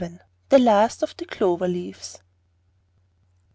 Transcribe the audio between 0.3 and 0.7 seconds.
THE